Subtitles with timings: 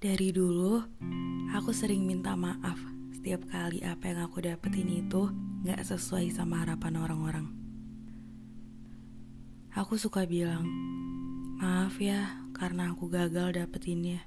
[0.00, 0.80] Dari dulu,
[1.52, 2.80] aku sering minta maaf
[3.12, 5.28] setiap kali apa yang aku dapetin itu
[5.60, 7.52] gak sesuai sama harapan orang-orang.
[9.76, 10.64] Aku suka bilang,
[11.60, 14.24] maaf ya karena aku gagal dapetinnya.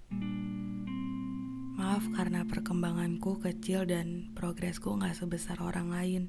[1.73, 6.23] Maaf karena perkembanganku kecil dan progresku gak sebesar orang lain.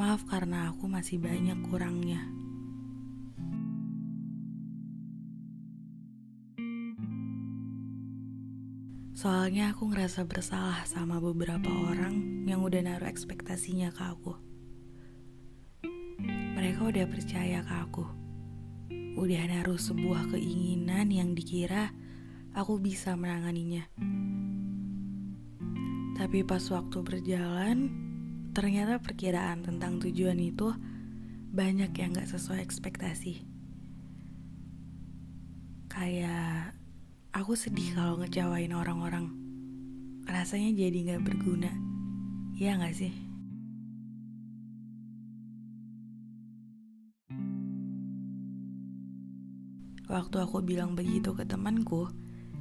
[0.00, 2.24] Maaf karena aku masih banyak kurangnya.
[9.24, 14.36] Soalnya aku ngerasa bersalah sama beberapa orang yang udah naruh ekspektasinya ke aku.
[16.28, 18.04] Mereka udah percaya ke aku.
[19.16, 21.96] Udah naruh sebuah keinginan yang dikira
[22.52, 23.88] aku bisa menanganinya.
[26.20, 27.88] Tapi pas waktu berjalan,
[28.52, 30.68] ternyata perkiraan tentang tujuan itu
[31.48, 33.40] banyak yang gak sesuai ekspektasi.
[35.88, 36.76] Kayak
[37.34, 39.26] Aku sedih kalau ngecewain orang-orang.
[40.22, 41.66] Rasanya jadi gak berguna.
[42.54, 43.10] Iya gak sih?
[50.06, 52.06] Waktu aku bilang begitu ke temanku,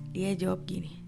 [0.09, 1.05] dia jawab gini.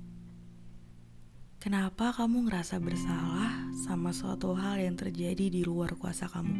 [1.57, 6.53] Kenapa kamu ngerasa bersalah sama suatu hal yang terjadi di luar kuasa kamu?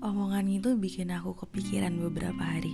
[0.00, 2.72] Omongan itu bikin aku kepikiran beberapa hari.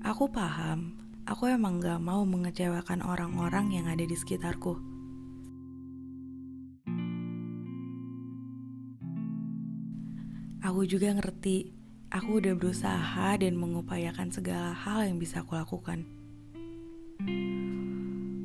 [0.00, 0.96] Aku paham,
[1.28, 4.80] aku emang gak mau mengecewakan orang-orang yang ada di sekitarku.
[10.64, 11.76] Aku juga ngerti,
[12.08, 16.08] aku udah berusaha dan mengupayakan segala hal yang bisa aku lakukan.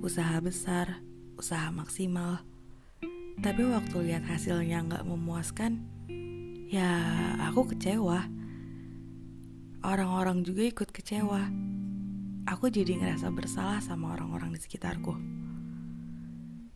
[0.04, 1.00] Usaha besar,
[1.40, 2.44] usaha maksimal,
[3.40, 5.96] tapi waktu lihat hasilnya gak memuaskan,
[6.68, 6.92] ya
[7.48, 8.28] aku kecewa.
[9.88, 11.48] Orang-orang juga ikut kecewa.
[12.48, 15.16] Aku jadi ngerasa bersalah sama orang-orang di sekitarku.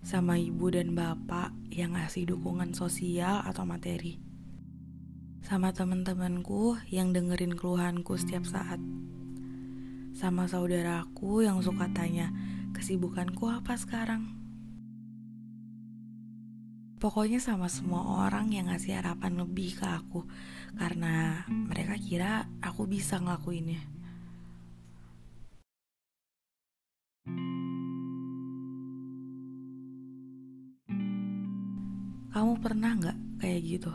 [0.01, 4.19] Sama ibu dan bapak yang ngasih dukungan sosial atau materi.
[5.43, 8.79] Sama teman-temanku yang dengerin keluhanku setiap saat.
[10.15, 12.31] Sama saudaraku yang suka tanya,
[12.71, 14.40] kesibukanku apa sekarang?
[17.01, 20.21] Pokoknya sama semua orang yang ngasih harapan lebih ke aku.
[20.77, 23.81] Karena mereka kira aku bisa ngelakuinnya.
[32.29, 33.93] Kamu pernah gak kayak gitu?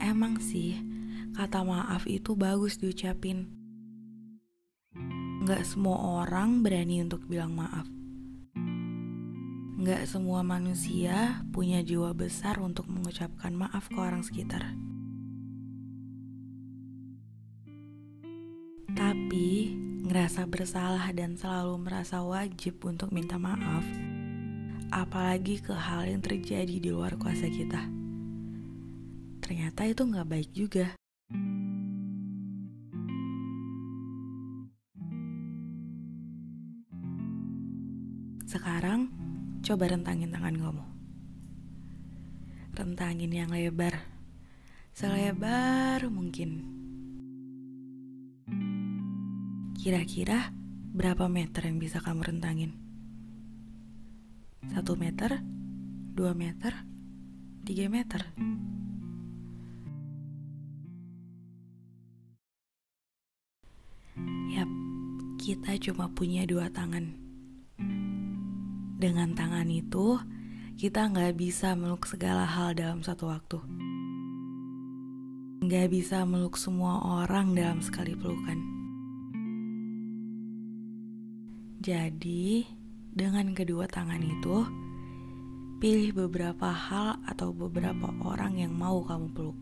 [0.00, 0.80] Emang sih,
[1.36, 3.61] kata maaf itu bagus diucapin
[5.42, 7.90] Gak semua orang berani untuk bilang maaf.
[9.82, 14.62] Gak semua manusia punya jiwa besar untuk mengucapkan maaf ke orang sekitar.
[18.94, 19.74] Tapi
[20.06, 23.82] ngerasa bersalah dan selalu merasa wajib untuk minta maaf,
[24.94, 27.82] apalagi ke hal yang terjadi di luar kuasa kita.
[29.42, 30.94] Ternyata itu gak baik juga.
[38.62, 39.10] Sekarang
[39.66, 40.84] coba rentangin tangan kamu.
[42.78, 44.06] Rentangin yang lebar.
[44.94, 46.62] Selebar mungkin.
[49.74, 50.54] Kira-kira
[50.94, 52.78] berapa meter yang bisa kamu rentangin?
[54.70, 55.42] Satu meter?
[56.14, 56.86] Dua meter?
[57.66, 58.30] Tiga meter?
[64.54, 64.70] Yap,
[65.42, 67.31] kita cuma punya dua tangan
[69.02, 70.14] dengan tangan itu,
[70.78, 73.58] kita nggak bisa meluk segala hal dalam satu waktu.
[75.66, 78.62] Nggak bisa meluk semua orang dalam sekali pelukan.
[81.82, 82.62] Jadi,
[83.10, 84.70] dengan kedua tangan itu,
[85.82, 89.58] pilih beberapa hal atau beberapa orang yang mau kamu peluk,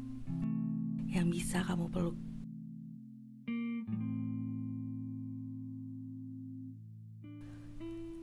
[1.09, 2.30] yang bisa kamu peluk.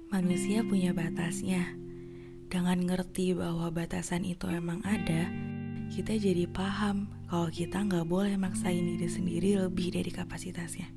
[0.07, 1.75] Manusia punya batasnya.
[2.48, 5.27] Dengan ngerti bahwa batasan itu emang ada,
[5.92, 10.88] kita jadi paham kalau kita nggak boleh maksain diri sendiri lebih dari kapasitasnya.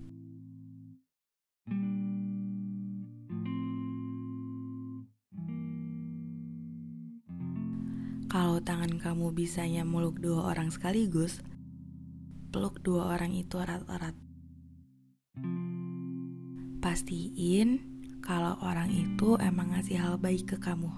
[8.31, 11.43] Kalau tangan kamu bisanya meluk dua orang sekaligus,
[12.55, 14.15] peluk dua orang itu erat-erat.
[16.79, 17.90] Pastiin
[18.21, 20.93] kalau orang itu emang ngasih hal baik ke kamu.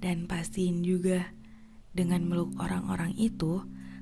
[0.00, 1.28] Dan pastiin juga
[1.92, 3.60] dengan meluk orang-orang itu,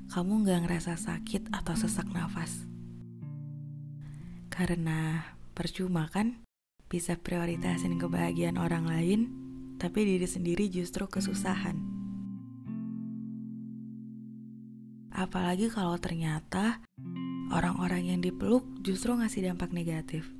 [0.09, 2.65] kamu gak ngerasa sakit atau sesak nafas.
[4.47, 6.39] Karena percuma kan
[6.87, 9.21] bisa prioritasin kebahagiaan orang lain,
[9.75, 11.77] tapi diri sendiri justru kesusahan.
[15.11, 16.79] Apalagi kalau ternyata
[17.51, 20.38] orang-orang yang dipeluk justru ngasih dampak negatif.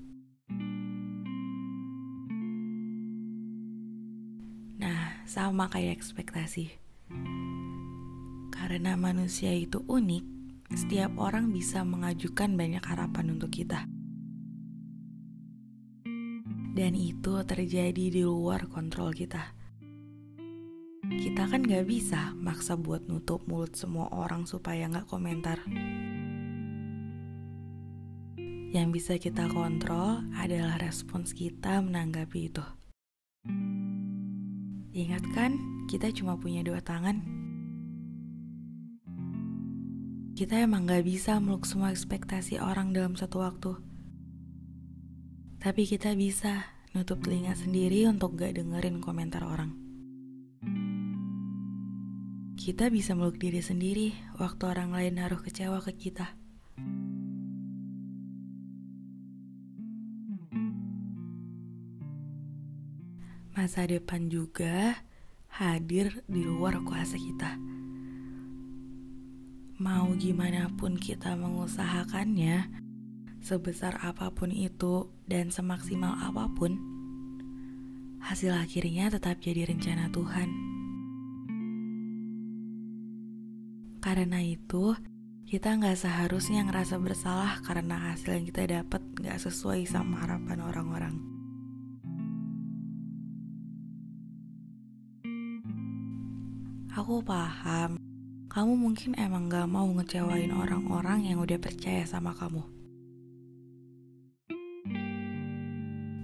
[5.30, 6.74] Sama kayak ekspektasi.
[8.50, 10.26] Karena manusia itu unik,
[10.74, 13.86] setiap orang bisa mengajukan banyak harapan untuk kita.
[16.74, 19.54] Dan itu terjadi di luar kontrol kita.
[21.06, 25.62] Kita kan gak bisa maksa buat nutup mulut semua orang supaya gak komentar.
[28.74, 32.79] Yang bisa kita kontrol adalah respons kita menanggapi itu.
[35.00, 35.56] Ingat kan,
[35.88, 37.24] kita cuma punya dua tangan.
[40.36, 43.80] Kita emang gak bisa meluk semua ekspektasi orang dalam satu waktu.
[45.64, 49.72] Tapi kita bisa nutup telinga sendiri untuk gak dengerin komentar orang.
[52.60, 56.28] Kita bisa meluk diri sendiri waktu orang lain naruh kecewa ke kita.
[63.60, 65.04] Masa depan juga
[65.52, 67.60] hadir di luar kuasa kita.
[69.84, 72.72] Mau gimana pun kita mengusahakannya,
[73.44, 76.80] sebesar apa pun itu dan semaksimal apa pun,
[78.24, 80.50] hasil akhirnya tetap jadi rencana Tuhan.
[84.00, 84.96] Karena itu,
[85.44, 91.29] kita nggak seharusnya ngerasa bersalah karena hasil yang kita dapat nggak sesuai sama harapan orang-orang.
[96.90, 98.02] Aku paham,
[98.50, 102.66] kamu mungkin emang gak mau ngecewain orang-orang yang udah percaya sama kamu.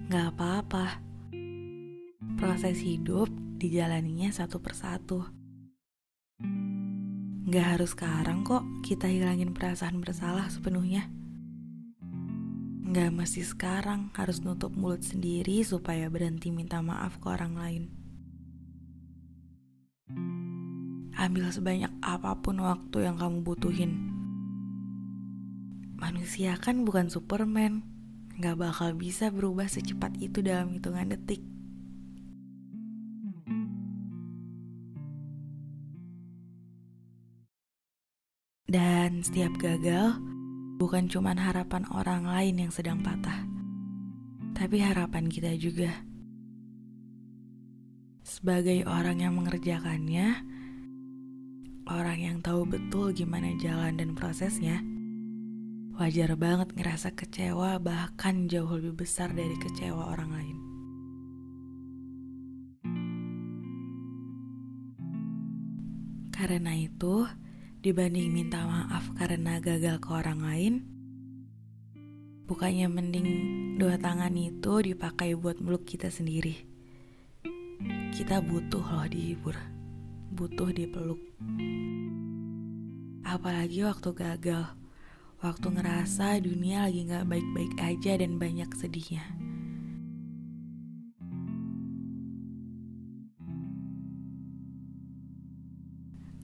[0.09, 1.05] Gak apa-apa,
[2.33, 3.29] proses hidup
[3.61, 5.29] dijalaninya satu persatu.
[7.45, 11.05] Gak harus sekarang kok kita hilangin perasaan bersalah sepenuhnya.
[12.89, 18.04] Gak mesti sekarang harus nutup mulut sendiri supaya berhenti minta maaf ke orang lain.
[21.15, 23.91] Ambil sebanyak apa pun waktu yang kamu butuhin.
[25.95, 27.87] Manusia kan bukan Superman,
[28.35, 31.39] gak bakal bisa berubah secepat itu dalam hitungan detik.
[38.67, 40.19] Dan setiap gagal
[40.75, 43.47] bukan cuma harapan orang lain yang sedang patah,
[44.51, 45.95] tapi harapan kita juga.
[48.25, 50.43] Sebagai orang yang mengerjakannya,
[51.85, 54.81] orang yang tahu betul gimana jalan dan prosesnya,
[55.93, 60.57] wajar banget ngerasa kecewa bahkan jauh lebih besar dari kecewa orang lain.
[66.33, 67.25] Karena itu,
[67.85, 70.73] dibanding minta maaf karena gagal ke orang lain,
[72.49, 73.29] bukannya mending
[73.77, 76.65] dua tangan itu dipakai buat meluk kita sendiri.
[78.13, 79.74] Kita butuh loh dihibur
[80.33, 81.21] butuh dipeluk.
[83.25, 84.65] Apalagi waktu gagal,
[85.41, 89.25] waktu ngerasa dunia lagi gak baik-baik aja dan banyak sedihnya.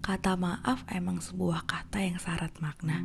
[0.02, 3.00] Kata maaf emang sebuah kata yang syarat makna.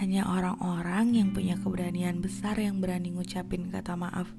[0.00, 4.32] Hanya orang-orang yang punya keberanian besar yang berani ngucapin kata maaf.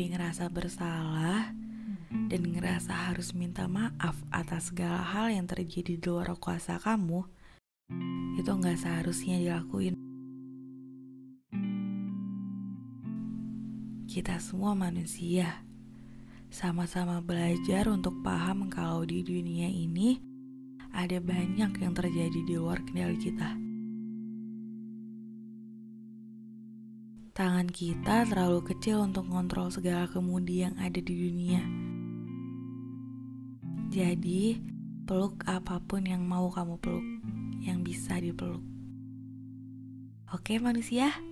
[0.00, 1.52] Tapi ngerasa bersalah
[2.08, 7.28] dan ngerasa harus minta maaf atas segala hal yang terjadi di luar kuasa kamu,
[8.40, 10.00] itu nggak seharusnya dilakuin.
[14.08, 15.68] Kita semua manusia,
[16.48, 20.16] sama-sama belajar untuk paham kalau di dunia ini
[20.96, 23.69] ada banyak yang terjadi di luar kendali kita.
[27.30, 31.62] Tangan kita terlalu kecil untuk mengontrol segala kemudi yang ada di dunia.
[33.90, 34.58] Jadi,
[35.06, 37.06] peluk apa pun yang mau kamu peluk,
[37.62, 38.62] yang bisa dipeluk.
[40.34, 41.29] Oke, manusia.